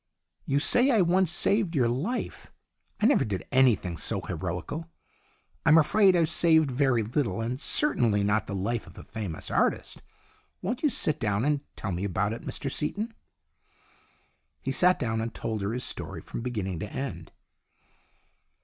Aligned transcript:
"You 0.47 0.57
say 0.57 0.89
I 0.89 1.01
once 1.01 1.29
saved 1.29 1.75
your 1.75 1.87
life. 1.87 2.51
I 3.01 3.05
never 3.05 3.23
did 3.23 3.45
anything 3.51 3.97
so 3.97 4.19
heroical. 4.21 4.89
I'm 5.63 5.77
afraid 5.77 6.15
I've 6.15 6.27
saved 6.31 6.71
very 6.71 7.03
little, 7.03 7.39
and 7.39 7.61
certainly 7.61 8.23
not 8.23 8.47
the 8.47 8.55
life 8.55 8.87
of 8.87 8.97
a 8.97 9.03
famous 9.03 9.51
artist. 9.51 10.01
Won't 10.59 10.81
you 10.81 10.89
sit 10.89 11.19
down 11.19 11.45
and 11.45 11.61
tell 11.75 11.91
me 11.91 12.03
about 12.03 12.33
it, 12.33 12.41
Mr 12.41 12.71
Seaton?" 12.71 13.13
He 14.63 14.71
sat 14.71 14.97
down 14.97 15.21
and 15.21 15.35
told 15.35 15.61
her 15.61 15.71
his 15.71 15.83
story, 15.83 16.19
from 16.23 16.41
beginning 16.41 16.79
to 16.79 16.91
end. 16.91 17.31